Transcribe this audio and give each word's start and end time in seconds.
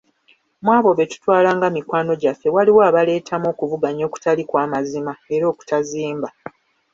Mu 0.63 0.69
abo 0.77 0.89
be 0.97 1.05
tutwalanga 1.11 1.67
mikwano 1.75 2.11
gyaffe 2.21 2.47
waliwo 2.55 2.81
abaleetamu 2.89 3.45
okuvuganya 3.53 4.03
okutali 4.05 4.43
kwa 4.49 4.63
mazima 4.71 5.13
era 5.35 5.45
okutazimba. 5.51 6.29